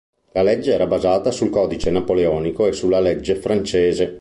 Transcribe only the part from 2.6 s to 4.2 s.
e sulla legge francese.